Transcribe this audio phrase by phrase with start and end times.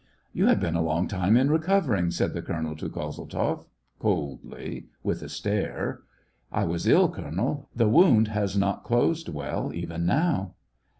[0.33, 3.67] ''You have been a long time in recovering," said the colonel to Kozeltzoff,
[3.99, 6.01] coldly, with a stare."
[6.51, 7.69] I was ill, colonel!
[7.75, 10.55] The wound has not closed well even now."